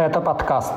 Это 0.00 0.18
подкаст. 0.22 0.72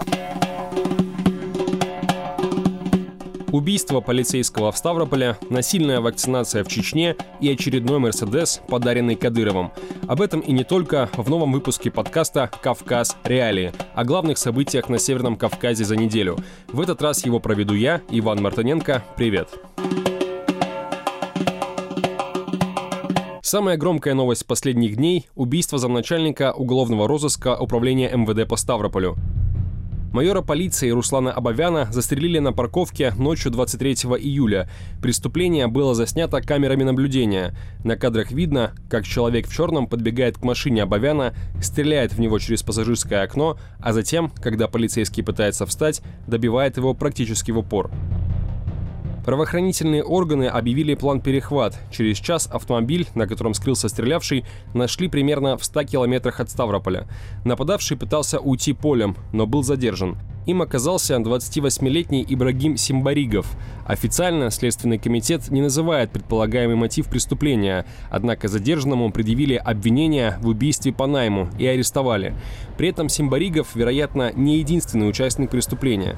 Убийство 3.54 4.02
полицейского 4.02 4.74
в 4.74 4.78
Ставрополе, 4.78 5.38
насильная 5.50 6.02
вакцинация 6.02 6.66
в 6.66 6.68
Чечне 6.68 7.16
и 7.40 7.50
очередной 7.50 8.00
«Мерседес», 8.00 8.60
подаренный 8.68 9.16
Кадыровым. 9.16 9.72
Об 10.10 10.20
этом 10.20 10.42
и 10.42 10.52
не 10.52 10.66
только 10.66 11.10
в 11.16 11.30
новом 11.30 11.54
выпуске 11.54 11.90
подкаста 11.90 12.52
«Кавказ. 12.62 13.16
Реалии» 13.24 13.72
о 13.96 14.04
главных 14.04 14.38
событиях 14.38 14.90
на 14.90 15.00
Северном 15.00 15.38
Кавказе 15.38 15.86
за 15.86 15.96
неделю. 15.96 16.38
В 16.68 16.82
этот 16.82 17.02
раз 17.02 17.26
его 17.26 17.40
проведу 17.40 17.76
я, 17.76 18.02
Иван 18.10 18.42
Мартыненко. 18.42 19.06
Привет. 19.16 19.48
Самая 23.54 23.78
громкая 23.78 24.16
новость 24.16 24.48
последних 24.48 24.96
дней– 24.96 25.28
убийство 25.36 25.78
замначальника 25.78 26.54
уголовного 26.54 27.08
розыска 27.08 27.56
управления 27.56 28.10
МВД 28.12 28.50
по 28.50 28.56
Ставрополю. 28.56 29.16
Майора 30.12 30.42
полиции 30.42 30.90
Руслана 30.90 31.32
Абавяна 31.32 31.88
застрелили 31.92 32.40
на 32.40 32.52
парковке 32.52 33.14
ночью 33.16 33.52
23 33.52 33.94
июля. 33.94 34.68
Преступление 35.04 35.68
было 35.68 35.94
заснято 35.94 36.42
камерами 36.42 36.82
наблюдения. 36.82 37.56
На 37.84 37.96
кадрах 37.96 38.32
видно, 38.32 38.74
как 38.90 39.06
человек 39.06 39.48
в 39.48 39.54
черном 39.54 39.86
подбегает 39.86 40.40
к 40.40 40.44
машине 40.44 40.82
Абавяна, 40.82 41.36
стреляет 41.62 42.14
в 42.14 42.20
него 42.20 42.40
через 42.40 42.64
пассажирское 42.64 43.22
окно, 43.22 43.60
а 43.80 43.94
затем, 43.94 44.32
когда 44.42 44.68
полицейский 44.68 45.24
пытается 45.24 45.68
встать, 45.68 46.02
добивает 46.26 46.78
его 46.78 46.96
практически 46.96 47.52
в 47.52 47.60
упор. 47.60 47.92
Правоохранительные 49.26 50.04
органы 50.04 50.46
объявили 50.48 50.96
план 50.96 51.22
перехват. 51.22 51.80
Через 51.92 52.18
час 52.18 52.50
автомобиль, 52.52 53.08
на 53.16 53.26
котором 53.26 53.54
скрылся 53.54 53.88
стрелявший, 53.88 54.44
нашли 54.74 55.08
примерно 55.08 55.58
в 55.58 55.64
100 55.64 55.84
километрах 55.84 56.42
от 56.42 56.50
Ставрополя. 56.50 57.08
Нападавший 57.46 57.96
пытался 57.96 58.40
уйти 58.40 58.74
полем, 58.74 59.16
но 59.32 59.46
был 59.46 59.64
задержан. 59.64 60.18
Им 60.46 60.62
оказался 60.62 61.16
28-летний 61.16 62.26
Ибрагим 62.28 62.76
Симбаригов. 62.76 63.48
Официально 63.88 64.52
Следственный 64.52 64.98
комитет 64.98 65.50
не 65.50 65.62
называет 65.62 66.12
предполагаемый 66.12 66.76
мотив 66.76 67.08
преступления, 67.08 67.86
однако 68.10 68.50
задержанному 68.50 69.10
предъявили 69.12 69.56
обвинение 69.56 70.38
в 70.42 70.48
убийстве 70.48 70.92
по 70.92 71.08
найму 71.08 71.50
и 71.58 71.66
арестовали. 71.66 72.36
При 72.78 72.90
этом 72.90 73.08
Симбаригов, 73.08 73.74
вероятно, 73.74 74.34
не 74.34 74.58
единственный 74.58 75.08
участник 75.08 75.50
преступления. 75.50 76.18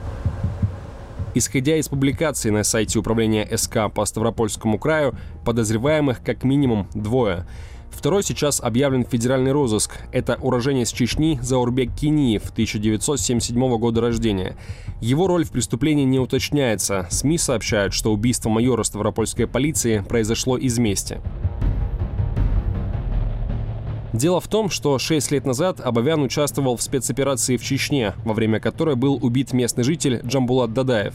Исходя 1.38 1.75
из 1.75 1.89
публикации 1.89 2.50
на 2.50 2.64
сайте 2.64 2.97
управления 2.97 3.45
СК 3.58 3.94
по 3.94 4.05
Ставропольскому 4.05 4.80
краю, 4.80 5.16
подозреваемых 5.44 6.23
как 6.23 6.45
минимум 6.45 6.88
двое. 6.94 7.45
Второй 7.92 8.23
сейчас 8.23 8.61
объявлен 8.61 9.03
федеральный 9.03 9.52
розыск. 9.52 9.97
Это 10.14 10.38
уроженец 10.42 10.94
Чечни 10.94 11.38
Заурбек 11.42 11.94
Киниев, 11.94 12.50
1977 12.52 13.77
года 13.77 14.00
рождения. 14.00 14.55
Его 15.02 15.27
роль 15.27 15.44
в 15.44 15.52
преступлении 15.52 16.05
не 16.05 16.19
уточняется. 16.19 17.05
СМИ 17.09 17.38
сообщают, 17.38 17.94
что 17.94 18.14
убийство 18.14 18.49
майора 18.49 18.83
Ставропольской 18.83 19.45
полиции 19.45 20.05
произошло 20.08 20.58
из 20.58 20.77
мести. 20.77 21.20
Дело 24.16 24.39
в 24.39 24.47
том, 24.47 24.69
что 24.69 24.97
6 24.97 25.31
лет 25.31 25.45
назад 25.45 25.81
Абавян 25.81 26.21
участвовал 26.23 26.77
в 26.77 26.81
спецоперации 26.81 27.58
в 27.58 27.63
Чечне, 27.63 28.13
во 28.23 28.33
время 28.33 28.61
которой 28.61 28.95
был 28.95 29.19
убит 29.21 29.52
местный 29.52 29.83
житель 29.83 30.21
Джамбулат 30.25 30.71
Дадаев. 30.71 31.13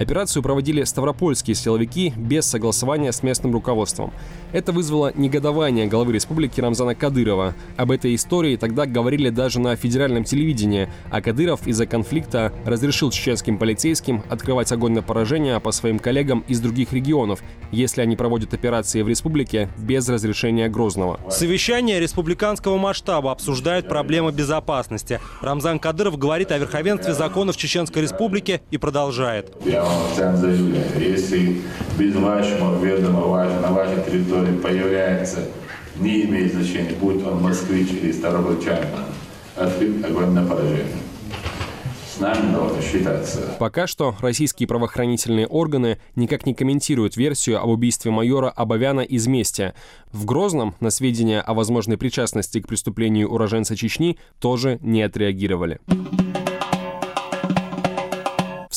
Операцию 0.00 0.42
проводили 0.42 0.82
ставропольские 0.84 1.54
силовики 1.54 2.14
без 2.16 2.46
согласования 2.46 3.12
с 3.12 3.22
местным 3.22 3.52
руководством. 3.52 4.14
Это 4.50 4.72
вызвало 4.72 5.12
негодование 5.14 5.86
главы 5.86 6.14
республики 6.14 6.58
Рамзана 6.58 6.94
Кадырова. 6.94 7.54
Об 7.76 7.90
этой 7.90 8.14
истории 8.14 8.56
тогда 8.56 8.86
говорили 8.86 9.28
даже 9.28 9.60
на 9.60 9.76
федеральном 9.76 10.24
телевидении, 10.24 10.88
а 11.10 11.20
Кадыров 11.20 11.66
из-за 11.66 11.84
конфликта 11.84 12.50
разрешил 12.64 13.10
чеченским 13.10 13.58
полицейским 13.58 14.22
открывать 14.30 14.72
огонь 14.72 14.92
на 14.92 15.02
поражение 15.02 15.60
по 15.60 15.70
своим 15.70 15.98
коллегам 15.98 16.44
из 16.48 16.60
других 16.60 16.94
регионов, 16.94 17.42
если 17.70 18.00
они 18.00 18.16
проводят 18.16 18.54
операции 18.54 19.02
в 19.02 19.08
республике 19.08 19.68
без 19.76 20.08
разрешения 20.08 20.70
Грозного. 20.70 21.20
Совещание 21.30 22.00
республиканского 22.00 22.78
масштаба 22.78 23.32
обсуждают 23.32 23.86
проблемы 23.86 24.32
безопасности. 24.32 25.20
Рамзан 25.42 25.78
Кадыров 25.78 26.16
говорит 26.16 26.52
о 26.52 26.58
верховенстве 26.58 27.12
законов 27.12 27.58
Чеченской 27.58 28.00
республики 28.00 28.62
и 28.70 28.78
продолжает. 28.78 29.54
Официально 29.90 30.36
заявляю, 30.36 30.86
если 30.98 31.62
без 31.98 32.14
вашего 32.14 32.82
ведома 32.84 33.44
на 33.60 33.72
вашей 33.72 34.02
территории 34.04 34.56
появляется, 34.56 35.40
не 35.96 36.24
имеет 36.24 36.54
значения, 36.54 36.94
будет 37.00 37.26
он 37.26 37.42
москвич 37.42 37.90
или 37.90 38.12
ставропольчанин, 38.12 38.88
открыт 39.56 40.04
огонь 40.04 40.30
на 40.30 40.44
поражение. 40.44 40.86
С 42.14 42.20
нами 42.20 42.52
должно 42.52 42.82
считаться. 42.82 43.56
Пока 43.58 43.86
что 43.86 44.14
российские 44.20 44.66
правоохранительные 44.66 45.46
органы 45.46 45.98
никак 46.16 46.44
не 46.44 46.54
комментируют 46.54 47.16
версию 47.16 47.62
об 47.62 47.70
убийстве 47.70 48.10
майора 48.10 48.50
Абавяна 48.50 49.00
из 49.00 49.26
мести. 49.26 49.72
В 50.12 50.26
Грозном 50.26 50.74
на 50.80 50.90
сведения 50.90 51.40
о 51.40 51.54
возможной 51.54 51.96
причастности 51.96 52.60
к 52.60 52.68
преступлению 52.68 53.30
уроженца 53.30 53.76
Чечни 53.76 54.18
тоже 54.38 54.78
не 54.82 55.02
отреагировали 55.02 55.80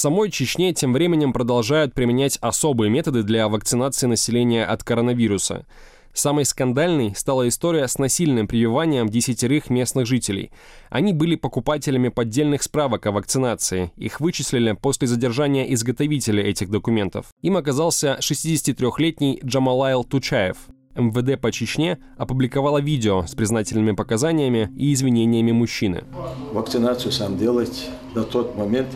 самой 0.04 0.32
Чечне 0.32 0.74
тем 0.74 0.92
временем 0.92 1.32
продолжают 1.32 1.94
применять 1.94 2.38
особые 2.42 2.90
методы 2.90 3.24
для 3.24 3.48
вакцинации 3.48 4.06
населения 4.06 4.66
от 4.66 4.84
коронавируса. 4.84 5.66
Самой 6.14 6.44
скандальной 6.44 7.16
стала 7.16 7.48
история 7.48 7.88
с 7.88 7.98
насильным 7.98 8.46
прививанием 8.46 9.08
десятерых 9.08 9.70
местных 9.70 10.06
жителей. 10.06 10.52
Они 10.90 11.14
были 11.14 11.36
покупателями 11.36 12.10
поддельных 12.10 12.64
справок 12.64 13.06
о 13.06 13.14
вакцинации. 13.14 13.94
Их 13.96 14.20
вычислили 14.20 14.74
после 14.74 15.08
задержания 15.08 15.64
изготовителя 15.74 16.44
этих 16.44 16.70
документов. 16.70 17.28
Им 17.42 17.56
оказался 17.56 18.18
63-летний 18.20 19.40
Джамалайл 19.46 20.04
Тучаев. 20.04 20.58
МВД 20.96 21.40
по 21.40 21.50
Чечне 21.50 21.98
опубликовала 22.18 22.82
видео 22.82 23.26
с 23.26 23.34
признательными 23.36 23.94
показаниями 23.94 24.70
и 24.78 24.94
извинениями 24.94 25.54
мужчины. 25.54 26.04
Вакцинацию 26.52 27.14
сам 27.14 27.38
делать 27.38 27.90
до 28.14 28.24
тот 28.24 28.58
момент, 28.58 28.90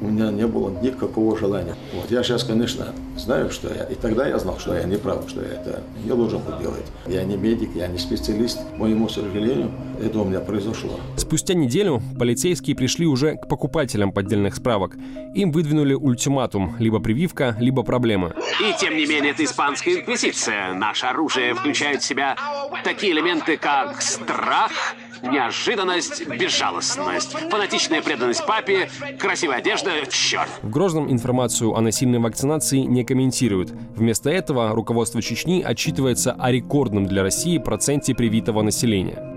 у 0.00 0.06
меня 0.06 0.30
не 0.30 0.46
было 0.46 0.70
никакого 0.82 1.36
желания. 1.38 1.74
Вот. 1.94 2.10
Я 2.10 2.22
сейчас, 2.22 2.44
конечно, 2.44 2.86
знаю, 3.16 3.50
что 3.50 3.68
я, 3.72 3.84
и 3.84 3.94
тогда 3.94 4.26
я 4.26 4.38
знал, 4.38 4.58
что 4.58 4.74
я 4.74 4.84
не 4.84 4.96
прав, 4.96 5.28
что 5.28 5.42
я 5.42 5.48
это 5.48 5.82
не 6.04 6.10
должен 6.10 6.40
был 6.40 6.58
делать. 6.58 6.84
Я 7.06 7.24
не 7.24 7.36
медик, 7.36 7.70
я 7.74 7.88
не 7.88 7.98
специалист. 7.98 8.60
Моему 8.76 9.08
сожалению, 9.08 9.70
это 10.00 10.20
у 10.20 10.24
меня 10.24 10.40
произошло. 10.40 10.98
Спустя 11.16 11.54
неделю 11.54 12.02
полицейские 12.18 12.76
пришли 12.76 13.06
уже 13.06 13.36
к 13.36 13.48
покупателям 13.48 14.12
поддельных 14.12 14.54
справок. 14.54 14.96
Им 15.34 15.50
выдвинули 15.52 15.94
ультиматум– 15.94 16.76
либо 16.78 17.00
прививка, 17.00 17.56
либо 17.58 17.82
проблемы. 17.82 18.34
И 18.60 18.78
тем 18.78 18.96
не 18.96 19.06
менее, 19.06 19.32
это 19.32 19.44
испанская 19.44 19.96
инквизиция. 19.96 20.74
Наше 20.74 21.06
оружие 21.06 21.54
включает 21.54 22.02
в 22.02 22.04
себя 22.04 22.36
такие 22.84 23.12
элементы, 23.12 23.56
как 23.56 24.00
страх, 24.02 24.72
неожиданность, 25.22 26.26
безжалостность, 26.26 27.32
фанатичная 27.50 28.02
преданность 28.02 28.46
папе, 28.46 28.88
красивая 29.18 29.56
одежда, 29.58 29.90
черт. 30.10 30.48
В 30.62 30.70
Грозном 30.70 31.10
информацию 31.10 31.74
о 31.74 31.80
насильной 31.80 32.18
вакцинации 32.18 32.78
не 32.78 33.04
комментируют. 33.04 33.70
Вместо 33.96 34.30
этого 34.30 34.74
руководство 34.74 35.22
Чечни 35.22 35.62
отчитывается 35.62 36.32
о 36.32 36.50
рекордном 36.50 37.06
для 37.06 37.22
России 37.22 37.58
проценте 37.58 38.14
привитого 38.14 38.62
населения. 38.62 39.31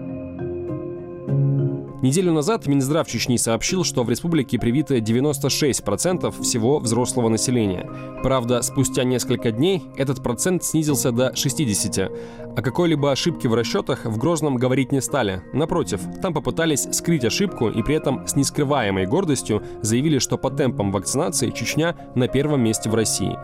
Неделю 2.06 2.34
назад 2.34 2.68
Минздрав 2.68 3.08
Чечни 3.08 3.36
сообщил, 3.36 3.84
что 3.84 4.04
в 4.04 4.12
республике 4.12 4.60
привито 4.60 4.98
96% 4.98 6.40
всего 6.44 6.78
взрослого 6.78 7.30
населения. 7.30 7.90
Правда, 8.22 8.62
спустя 8.62 9.04
несколько 9.04 9.50
дней 9.50 9.82
этот 9.98 10.22
процент 10.22 10.64
снизился 10.64 11.12
до 11.12 11.30
60%. 11.30 12.56
О 12.56 12.62
какой-либо 12.62 13.12
ошибке 13.12 13.50
в 13.50 13.56
расчетах 13.56 14.06
в 14.06 14.20
Грозном 14.20 14.58
говорить 14.58 14.92
не 14.92 15.02
стали. 15.02 15.42
Напротив, 15.52 16.00
там 16.22 16.32
попытались 16.32 16.88
скрыть 16.92 17.26
ошибку 17.26 17.70
и 17.70 17.82
при 17.82 17.96
этом 17.96 18.28
с 18.28 18.36
нескрываемой 18.36 19.08
гордостью 19.08 19.64
заявили, 19.82 20.20
что 20.20 20.38
по 20.38 20.52
темпам 20.52 20.92
вакцинации 20.92 21.50
Чечня 21.50 21.96
на 22.14 22.28
первом 22.28 22.62
месте 22.62 22.88
в 22.88 22.94
России. 22.94 23.36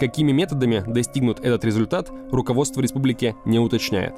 Какими 0.00 0.32
методами 0.32 0.82
достигнут 0.84 1.38
этот 1.38 1.64
результат, 1.64 2.10
руководство 2.32 2.80
республики 2.80 3.36
не 3.44 3.60
уточняет. 3.60 4.14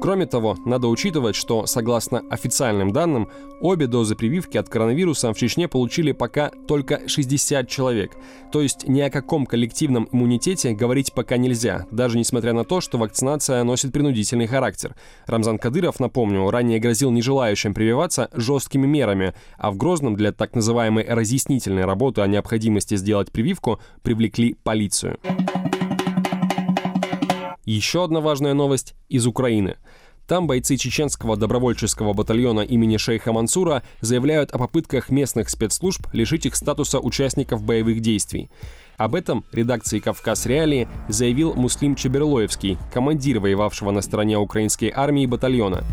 Кроме 0.00 0.24
того, 0.24 0.56
надо 0.64 0.88
учитывать, 0.88 1.36
что, 1.36 1.66
согласно 1.66 2.22
официальным 2.30 2.90
данным, 2.90 3.28
обе 3.60 3.86
дозы 3.86 4.14
прививки 4.14 4.56
от 4.56 4.66
коронавируса 4.70 5.30
в 5.30 5.36
Чечне 5.36 5.68
получили 5.68 6.12
пока 6.12 6.50
только 6.66 7.06
60 7.06 7.68
человек. 7.68 8.12
То 8.50 8.62
есть 8.62 8.88
ни 8.88 9.00
о 9.02 9.10
каком 9.10 9.44
коллективном 9.44 10.08
иммунитете 10.10 10.72
говорить 10.72 11.12
пока 11.12 11.36
нельзя, 11.36 11.86
даже 11.90 12.16
несмотря 12.16 12.54
на 12.54 12.64
то, 12.64 12.80
что 12.80 12.96
вакцинация 12.96 13.62
носит 13.62 13.92
принудительный 13.92 14.46
характер. 14.46 14.96
Рамзан 15.26 15.58
Кадыров, 15.58 16.00
напомню, 16.00 16.48
ранее 16.50 16.80
грозил 16.80 17.10
нежелающим 17.10 17.74
прививаться 17.74 18.30
жесткими 18.32 18.86
мерами, 18.86 19.34
а 19.58 19.70
в 19.70 19.76
Грозном 19.76 20.16
для 20.16 20.32
так 20.32 20.54
называемой 20.54 21.04
разъяснительной 21.06 21.84
работы 21.84 22.22
о 22.22 22.26
необходимости 22.26 22.96
сделать 22.96 23.30
прививку 23.30 23.80
привлекли 24.02 24.54
полицию. 24.54 25.18
Еще 27.70 28.02
одна 28.02 28.20
важная 28.20 28.52
новость 28.52 28.96
из 29.08 29.28
Украины– 29.28 29.76
Там 30.26 30.48
бойцы 30.48 30.76
чеченского 30.76 31.36
добровольческого 31.36 32.12
батальона 32.14 32.60
имени 32.60 32.96
шейха 32.96 33.32
Мансура 33.32 33.84
заявляют 34.00 34.50
о 34.50 34.58
попытках 34.58 35.08
местных 35.10 35.48
спецслужб 35.48 36.06
лишить 36.12 36.46
их 36.46 36.56
статуса 36.56 36.98
участников 36.98 37.62
боевых 37.62 38.00
действий. 38.00 38.50
Об 38.96 39.14
этом 39.14 39.44
редакции 39.52 40.00
«Кавказ 40.00 40.46
Реалии» 40.46 40.88
заявил 41.08 41.54
Муслим 41.54 41.94
Чеберлоевский, 41.94 42.76
командир 42.92 43.38
воевавшего 43.38 43.92
на 43.92 44.02
стороне 44.02 44.36
украинской 44.36 44.92
армии 44.94 45.26
батальона. 45.26 45.84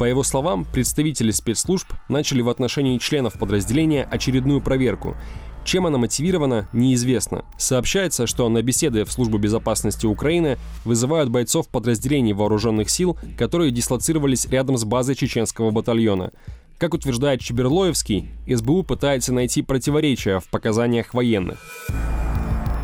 По 0.00 0.04
его 0.04 0.24
словам, 0.24 0.64
представители 0.64 1.30
спецслужб 1.30 1.92
начали 2.08 2.42
в 2.42 2.48
отношении 2.48 2.98
членов 2.98 3.34
подразделения 3.34 4.02
очередную 4.02 4.60
проверку. 4.60 5.16
Чем 5.64 5.86
она 5.86 5.98
мотивирована, 5.98 6.68
неизвестно. 6.72 7.44
Сообщается, 7.56 8.26
что 8.26 8.48
на 8.48 8.62
беседы 8.62 9.04
в 9.04 9.12
Службу 9.12 9.38
безопасности 9.38 10.06
Украины 10.06 10.58
вызывают 10.84 11.30
бойцов 11.30 11.68
подразделений 11.68 12.32
вооруженных 12.32 12.90
сил, 12.90 13.16
которые 13.38 13.70
дислоцировались 13.70 14.46
рядом 14.46 14.76
с 14.76 14.84
базой 14.84 15.14
чеченского 15.14 15.70
батальона. 15.70 16.32
Как 16.78 16.94
утверждает 16.94 17.40
Чеберлоевский, 17.40 18.28
СБУ 18.52 18.82
пытается 18.82 19.32
найти 19.32 19.62
противоречия 19.62 20.40
в 20.40 20.48
показаниях 20.48 21.14
военных. 21.14 21.58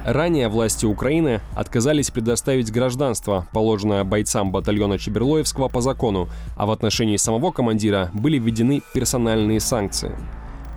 Ранее 0.04 0.48
власти 0.48 0.86
Украины 0.86 1.42
отказались 1.54 2.10
предоставить 2.10 2.72
гражданство, 2.72 3.46
положенное 3.52 4.04
бойцам 4.04 4.52
батальона 4.52 4.98
Чеберлоевского 4.98 5.68
по 5.68 5.80
закону, 5.80 6.28
а 6.56 6.64
в 6.64 6.70
отношении 6.70 7.16
самого 7.16 7.50
командира 7.50 8.10
были 8.14 8.38
введены 8.38 8.82
персональные 8.94 9.60
санкции. 9.60 10.16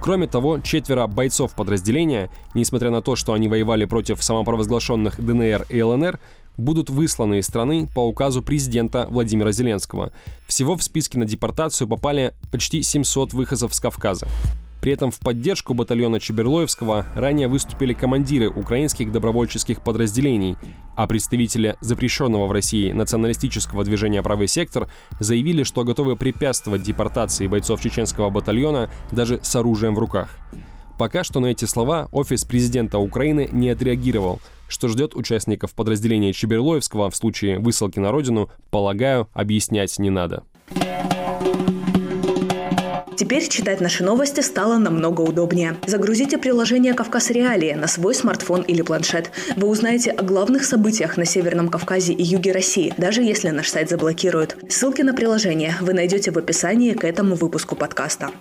Кроме 0.02 0.26
того, 0.26 0.60
четверо 0.60 1.06
бойцов 1.06 1.54
подразделения, 1.54 2.32
несмотря 2.56 2.90
на 2.90 3.04
то, 3.04 3.16
что 3.16 3.34
они 3.34 3.48
воевали 3.48 3.86
против 3.86 4.24
самопровозглашенных 4.24 5.24
ДНР 5.24 5.68
и 5.70 5.80
ЛНР, 5.80 6.20
будут 6.58 6.90
высланы 6.90 7.38
из 7.38 7.46
страны 7.46 7.88
по 7.94 8.08
указу 8.08 8.42
президента 8.42 9.06
Владимира 9.12 9.52
Зеленского. 9.52 10.12
Всего 10.48 10.76
в 10.76 10.82
списке 10.82 11.20
на 11.20 11.26
депортацию 11.26 11.88
попали 11.88 12.34
почти 12.52 12.82
700 12.82 13.34
выходцев 13.34 13.76
с 13.76 13.80
Кавказа. 13.80 14.28
При 14.82 14.92
этом 14.92 15.12
в 15.12 15.20
поддержку 15.20 15.76
батальона 15.76 16.20
Чеберлоевского 16.20 17.06
ранее 17.16 17.48
выступили 17.48 17.94
командиры 17.94 18.50
украинских 18.50 19.12
добровольческих 19.12 19.82
подразделений, 19.82 20.58
а 20.96 21.06
представители 21.06 21.78
запрещенного 21.82 22.48
в 22.48 22.52
России 22.52 22.92
националистического 22.92 23.84
движения 23.84 24.24
«Правый 24.24 24.48
сектор» 24.48 24.90
заявили, 25.20 25.62
что 25.64 25.84
готовы 25.84 26.16
препятствовать 26.16 26.82
депортации 26.82 27.46
бойцов 27.46 27.80
чеченского 27.80 28.32
батальона 28.32 28.90
даже 29.12 29.40
с 29.44 29.56
оружием 29.56 29.94
в 29.94 30.00
руках. 30.00 30.30
Пока 30.98 31.24
что 31.24 31.40
на 31.40 31.48
эти 31.48 31.66
слова 31.66 32.10
офис 32.12 32.44
президента 32.44 32.98
Украины 32.98 33.50
не 33.52 33.70
отреагировал. 33.70 34.42
Что 34.68 34.88
ждет 34.88 35.16
участников 35.16 35.74
подразделения 35.74 36.34
Чеберлоевского 36.34 37.10
в 37.10 37.16
случае 37.16 37.60
высылки 37.60 38.00
на 38.00 38.12
родину, 38.12 38.50
полагаю, 38.72 39.28
объяснять 39.34 39.98
не 40.00 40.10
надо. 40.10 40.44
Теперь 43.22 43.48
читать 43.48 43.82
наши 43.82 44.04
новости 44.04 44.40
стало 44.40 44.80
намного 44.80 45.22
удобнее. 45.22 45.78
Загрузите 45.86 46.40
приложение 46.40 46.96
«Кавказ 46.96 47.30
Реалии» 47.30 47.74
на 47.74 47.86
свой 47.86 48.16
смартфон 48.16 48.64
или 48.64 48.82
планшет. 48.82 49.30
Вы 49.56 49.68
узнаете 49.68 50.10
о 50.10 50.24
главных 50.24 50.66
событиях 50.66 51.18
на 51.18 51.26
Северном 51.26 51.70
Кавказе 51.70 52.14
и 52.14 52.24
юге 52.24 52.52
России, 52.52 52.92
даже 52.98 53.22
если 53.22 53.50
наш 53.50 53.70
сайт 53.70 53.90
заблокируют. 53.90 54.58
Ссылки 54.70 55.04
на 55.04 55.14
приложение 55.14 55.76
вы 55.82 55.94
найдете 55.94 56.32
в 56.32 56.38
описании 56.40 56.94
к 56.94 57.04
этому 57.04 57.36
выпуску 57.36 57.76
подкаста. 57.76 58.32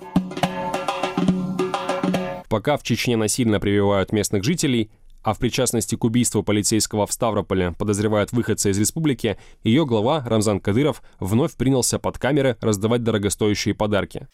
Пока 2.48 2.78
в 2.78 2.82
Чечне 2.82 3.18
насильно 3.18 3.60
прививают 3.60 4.12
местных 4.12 4.44
жителей, 4.44 4.90
а 5.22 5.34
в 5.34 5.38
причастности 5.38 5.94
к 5.94 6.04
убийству 6.04 6.42
полицейского 6.42 7.06
в 7.06 7.12
Ставрополе 7.12 7.72
подозревают 7.72 8.32
выходца 8.32 8.70
из 8.70 8.78
республики, 8.78 9.38
ее 9.62 9.86
глава 9.86 10.24
Рамзан 10.26 10.60
Кадыров 10.60 11.02
вновь 11.18 11.54
принялся 11.56 11.98
под 11.98 12.18
камеры 12.18 12.56
раздавать 12.60 13.02
дорогостоящие 13.02 13.74
подарки. 13.74 14.28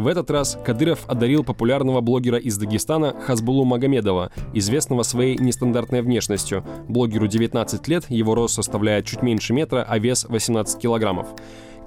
В 0.00 0.06
этот 0.06 0.30
раз 0.30 0.58
Кадыров 0.64 1.00
одарил 1.08 1.44
популярного 1.44 2.00
блогера 2.00 2.38
из 2.38 2.56
Дагестана 2.56 3.14
Хазбулу 3.20 3.66
Магомедова, 3.66 4.32
известного 4.54 5.02
своей 5.02 5.36
нестандартной 5.36 6.00
внешностью. 6.00 6.64
Блогеру 6.88 7.26
19 7.26 7.86
лет, 7.88 8.06
его 8.08 8.34
рост 8.34 8.54
составляет 8.54 9.04
чуть 9.04 9.20
меньше 9.20 9.52
метра, 9.52 9.84
а 9.86 9.98
вес 9.98 10.24
18 10.26 10.80
килограммов. 10.80 11.26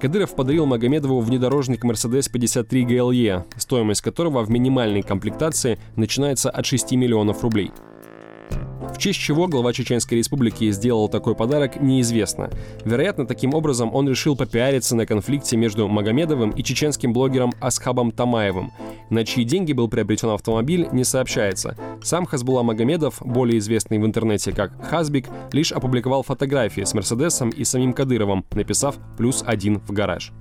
Кадыров 0.00 0.36
подарил 0.36 0.64
Магомедову 0.64 1.18
внедорожник 1.18 1.84
Mercedes 1.84 2.30
53 2.30 2.84
GLE, 2.84 3.42
стоимость 3.56 4.02
которого 4.02 4.44
в 4.44 4.50
минимальной 4.50 5.02
комплектации 5.02 5.80
начинается 5.96 6.50
от 6.50 6.66
6 6.66 6.92
миллионов 6.92 7.42
рублей. 7.42 7.72
В 8.92 8.98
честь 8.98 9.18
чего 9.18 9.46
глава 9.48 9.72
Чеченской 9.72 10.18
Республики 10.18 10.70
сделал 10.70 11.08
такой 11.08 11.34
подарок, 11.34 11.80
неизвестно. 11.80 12.50
Вероятно, 12.84 13.26
таким 13.26 13.54
образом 13.54 13.94
он 13.94 14.08
решил 14.08 14.36
попиариться 14.36 14.96
на 14.96 15.06
конфликте 15.06 15.56
между 15.56 15.88
Магомедовым 15.88 16.50
и 16.50 16.62
чеченским 16.62 17.12
блогером 17.12 17.52
Асхабом 17.60 18.12
Тамаевым. 18.12 18.72
На 19.10 19.24
чьи 19.24 19.44
деньги 19.44 19.72
был 19.72 19.88
приобретен 19.88 20.30
автомобиль, 20.30 20.88
не 20.92 21.04
сообщается. 21.04 21.76
Сам 22.02 22.26
Хазбула 22.26 22.62
Магомедов, 22.62 23.20
более 23.20 23.58
известный 23.58 23.98
в 23.98 24.06
интернете 24.06 24.52
как 24.52 24.72
Хазбик, 24.88 25.28
лишь 25.52 25.72
опубликовал 25.72 26.22
фотографии 26.22 26.82
с 26.82 26.94
Мерседесом 26.94 27.50
и 27.50 27.64
самим 27.64 27.92
Кадыровым, 27.92 28.44
написав 28.52 28.96
«плюс 29.16 29.42
один 29.46 29.80
в 29.80 29.92
гараж». 29.92 30.32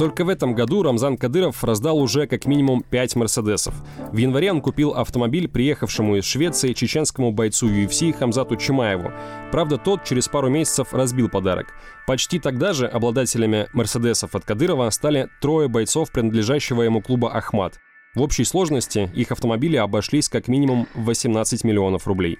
Только 0.00 0.24
в 0.24 0.30
этом 0.30 0.54
году 0.54 0.82
Рамзан 0.82 1.18
Кадыров 1.18 1.62
раздал 1.62 1.98
уже 1.98 2.26
как 2.26 2.46
минимум 2.46 2.82
5 2.82 3.16
«Мерседесов». 3.16 3.74
В 4.10 4.16
январе 4.16 4.50
он 4.50 4.62
купил 4.62 4.92
автомобиль 4.92 5.46
приехавшему 5.46 6.16
из 6.16 6.24
Швеции 6.24 6.72
чеченскому 6.72 7.32
бойцу 7.32 7.68
UFC 7.68 8.14
Хамзату 8.14 8.56
Чимаеву. 8.56 9.12
Правда, 9.52 9.76
тот 9.76 10.04
через 10.04 10.26
пару 10.26 10.48
месяцев 10.48 10.94
разбил 10.94 11.28
подарок. 11.28 11.74
Почти 12.06 12.38
тогда 12.38 12.72
же 12.72 12.86
обладателями 12.86 13.68
«Мерседесов» 13.74 14.34
от 14.34 14.46
Кадырова 14.46 14.88
стали 14.88 15.28
трое 15.42 15.68
бойцов, 15.68 16.10
принадлежащего 16.10 16.80
ему 16.80 17.02
клуба 17.02 17.34
«Ахмат». 17.34 17.78
В 18.14 18.22
общей 18.22 18.44
сложности 18.44 19.10
их 19.14 19.32
автомобили 19.32 19.76
обошлись 19.76 20.30
как 20.30 20.48
минимум 20.48 20.88
в 20.94 21.04
18 21.04 21.62
миллионов 21.62 22.06
рублей. 22.06 22.38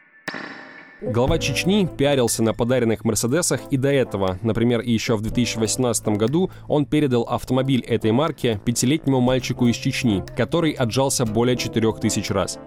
Глава 1.02 1.38
Чечни 1.38 1.86
пиарился 1.86 2.42
на 2.42 2.52
подаренных 2.52 3.06
Мерседесах 3.06 3.62
и 3.70 3.78
до 3.78 3.88
этого. 3.88 4.38
Например, 4.42 4.80
еще 4.80 5.16
в 5.16 5.22
2018 5.22 6.08
году 6.08 6.50
он 6.68 6.84
передал 6.84 7.22
автомобиль 7.22 7.80
этой 7.80 8.12
марки 8.12 8.60
пятилетнему 8.66 9.20
мальчику 9.20 9.66
из 9.66 9.76
Чечни, 9.76 10.22
который 10.36 10.72
отжался 10.72 11.24
более 11.24 11.56
4000 11.56 12.32
раз. 12.32 12.58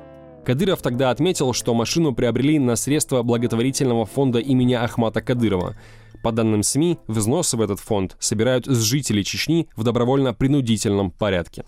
Кадыров 0.44 0.82
тогда 0.82 1.12
отметил, 1.12 1.54
что 1.54 1.76
машину 1.76 2.16
приобрели 2.16 2.58
на 2.58 2.76
средства 2.76 3.22
благотворительного 3.22 4.08
фонда 4.08 4.40
имени 4.40 4.74
Ахмата 4.74 5.22
Кадырова. 5.22 5.76
По 6.24 6.32
данным 6.32 6.64
СМИ, 6.64 6.98
взносы 7.06 7.56
в 7.56 7.62
этот 7.62 7.80
фонд 7.80 8.16
собирают 8.20 8.66
с 8.66 8.82
жителей 8.82 9.24
Чечни 9.24 9.70
в 9.76 9.84
добровольно-принудительном 9.84 11.12
порядке. 11.12 11.66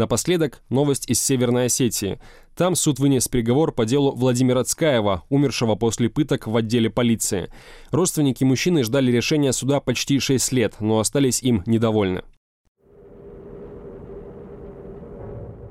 Напоследок 0.00 0.62
новость 0.70 1.10
из 1.10 1.22
Северной 1.22 1.66
Осетии. 1.66 2.18
Там 2.56 2.74
суд 2.74 2.98
вынес 2.98 3.28
приговор 3.28 3.70
по 3.70 3.84
делу 3.84 4.12
Владимира 4.12 4.64
Цкаева, 4.64 5.24
умершего 5.28 5.74
после 5.74 6.08
пыток 6.08 6.46
в 6.46 6.56
отделе 6.56 6.88
полиции. 6.88 7.52
Родственники 7.90 8.42
мужчины 8.42 8.82
ждали 8.82 9.12
решения 9.12 9.52
суда 9.52 9.78
почти 9.78 10.18
6 10.18 10.52
лет, 10.52 10.76
но 10.80 11.00
остались 11.00 11.42
им 11.42 11.62
недовольны. 11.66 12.22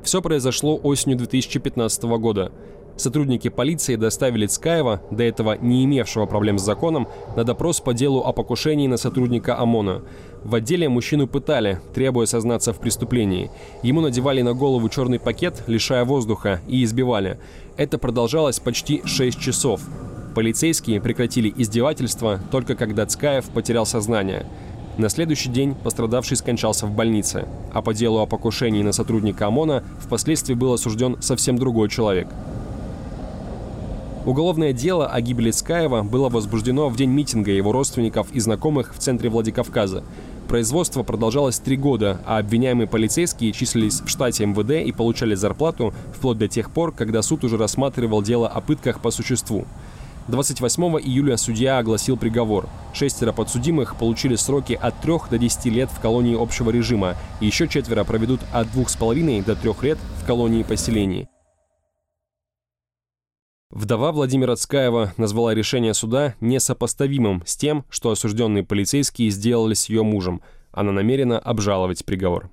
Все 0.03 0.21
произошло 0.21 0.79
осенью 0.83 1.17
2015 1.17 2.03
года. 2.03 2.51
Сотрудники 2.99 3.47
полиции 3.47 3.95
доставили 3.95 4.45
Цкаева, 4.45 5.01
до 5.09 5.23
этого 5.23 5.57
не 5.57 5.85
имевшего 5.85 6.25
проблем 6.25 6.59
с 6.59 6.63
законом, 6.63 7.07
на 7.35 7.45
допрос 7.45 7.79
по 7.79 7.93
делу 7.93 8.19
о 8.19 8.33
покушении 8.33 8.87
на 8.87 8.97
сотрудника 8.97 9.57
ОМОНа. 9.57 10.03
В 10.43 10.55
отделе 10.55 10.87
мужчину 10.87 11.27
пытали, 11.27 11.81
требуя 11.93 12.25
сознаться 12.25 12.71
в 12.73 12.79
преступлении. 12.79 13.51
Ему 13.83 14.01
надевали 14.01 14.41
на 14.41 14.53
голову 14.53 14.87
черный 14.87 15.19
пакет, 15.19 15.63
лишая 15.67 16.05
воздуха, 16.05 16.61
и 16.67 16.83
избивали. 16.83 17.39
Это 17.75 17.97
продолжалось 17.97 18.59
почти 18.59 19.01
6 19.05 19.39
часов. 19.39 19.81
Полицейские 20.35 21.01
прекратили 21.01 21.53
издевательство 21.55 22.39
только 22.51 22.75
когда 22.75 23.05
Цкаев 23.05 23.49
потерял 23.49 23.85
сознание. 23.85 24.45
На 24.97 25.09
следующий 25.09 25.49
день 25.49 25.75
пострадавший 25.75 26.37
скончался 26.37 26.85
в 26.85 26.91
больнице, 26.91 27.47
а 27.73 27.81
по 27.81 27.93
делу 27.93 28.19
о 28.19 28.25
покушении 28.25 28.83
на 28.83 28.91
сотрудника 28.91 29.47
ОМОНа 29.47 29.83
впоследствии 29.99 30.53
был 30.53 30.73
осужден 30.73 31.21
совсем 31.21 31.57
другой 31.57 31.89
человек– 31.89 32.27
Уголовное 34.25 34.73
дело 34.73 35.07
о 35.07 35.21
гибели 35.21 35.49
Скаева 35.49 36.03
было 36.03 36.27
возбуждено 36.27 36.89
в 36.89 36.97
день 36.97 37.09
митинга 37.09 37.51
его 37.51 37.71
родственников 37.71 38.27
и 38.33 38.39
знакомых 38.41 38.93
в 38.93 38.99
центре 38.99 39.29
Владикавказа. 39.29 40.03
Производство 40.49 41.03
продолжалось 41.03 41.59
три 41.59 41.77
года, 41.77 42.19
а 42.25 42.39
обвиняемые 42.39 42.87
полицейские 42.87 43.53
числились 43.53 44.01
в 44.01 44.09
штате 44.09 44.45
МВД 44.45 44.85
и 44.85 44.91
получали 44.91 45.35
зарплату 45.35 45.93
вплоть 46.13 46.37
до 46.37 46.49
тех 46.49 46.69
пор, 46.71 46.91
когда 46.91 47.21
суд 47.21 47.45
уже 47.45 47.55
рассматривал 47.55 48.21
дело 48.21 48.47
о 48.49 48.59
пытках 48.59 48.99
по 48.99 49.09
существу. 49.09 49.65
28 50.27 50.83
июля 50.99 51.37
судья 51.37 51.77
огласил 51.77 52.17
приговор. 52.17 52.67
Шестеро 52.93 53.31
подсудимых 53.31 53.95
получили 53.95 54.35
сроки 54.35 54.73
от 54.73 54.99
3 54.99 55.13
до 55.31 55.37
10 55.37 55.65
лет 55.67 55.89
в 55.89 56.01
колонии 56.01 56.39
общего 56.39 56.71
режима, 56.71 57.15
и 57.39 57.45
еще 57.45 57.67
четверо 57.69 58.03
проведут 58.03 58.41
от 58.51 58.67
2,5 58.67 59.45
до 59.45 59.55
3 59.55 59.71
лет 59.81 59.97
в 60.21 60.25
колонии 60.27 60.63
поселений. 60.63 61.29
Вдова 63.71 64.11
Владимира 64.11 64.55
Цкаева 64.55 65.13
назвала 65.17 65.53
решение 65.53 65.93
суда 65.93 66.33
несопоставимым 66.41 67.43
с 67.45 67.55
тем, 67.55 67.85
что 67.91 68.09
осужденные 68.09 68.63
полицейские 68.63 69.29
сделали 69.29 69.75
с 69.75 69.89
ее 69.89 70.01
мужем. 70.01 70.41
Она 70.71 70.91
намерена 70.91 71.37
обжаловать 71.37 72.03
приговор. 72.03 72.49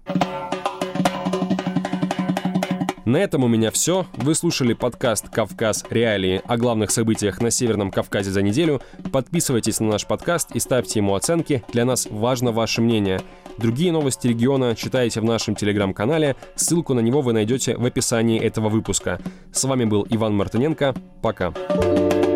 На 3.06 3.18
этом 3.18 3.44
у 3.44 3.48
меня 3.48 3.70
все. 3.70 4.04
Вы 4.16 4.34
слушали 4.34 4.72
подкаст 4.74 5.28
«Кавказ. 5.28 5.84
Реалии» 5.90 6.42
о 6.44 6.56
главных 6.56 6.90
событиях 6.90 7.40
на 7.40 7.52
Северном 7.52 7.92
Кавказе 7.92 8.32
за 8.32 8.42
неделю. 8.42 8.82
Подписывайтесь 9.12 9.78
на 9.78 9.90
наш 9.90 10.08
подкаст 10.08 10.50
и 10.56 10.58
ставьте 10.58 10.98
ему 10.98 11.14
оценки. 11.14 11.62
Для 11.72 11.84
нас 11.84 12.08
важно 12.10 12.50
ваше 12.50 12.82
мнение. 12.82 13.20
Другие 13.58 13.92
новости 13.92 14.26
региона 14.26 14.74
читайте 14.74 15.20
в 15.20 15.24
нашем 15.24 15.54
телеграм-канале. 15.54 16.34
Ссылку 16.56 16.94
на 16.94 17.00
него 17.00 17.20
вы 17.20 17.32
найдете 17.32 17.76
в 17.76 17.84
описании 17.84 18.40
этого 18.40 18.68
выпуска. 18.68 19.20
С 19.52 19.62
вами 19.62 19.84
был 19.84 20.04
Иван 20.10 20.34
Мартыненко. 20.34 20.96
Пока. 21.22 21.52
Студия 21.52 22.35